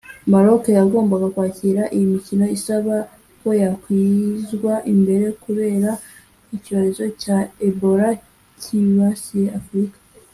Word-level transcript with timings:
Maroc 0.31 0.63
yagombaga 0.77 1.27
kwakira 1.33 1.81
iyi 1.95 2.05
mikino 2.13 2.45
isaba 2.57 2.95
ko 3.39 3.49
yakwigizwa 3.61 4.73
imbere 4.93 5.25
kubera 5.43 5.89
icyorezo 6.55 7.03
cya 7.21 7.37
Ebola 7.67 8.07
kibasiye 8.61 9.47
Afurika 9.59 9.97